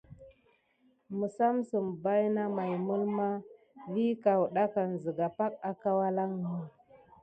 Məsamsəm 1.17 1.87
baïna 2.03 2.43
may 2.55 2.73
mulma 2.87 3.27
vi 3.93 4.05
kawɗakan 4.23 4.89
zəga 5.03 5.27
pake 5.37 5.57
akawalanmou. 5.69 6.57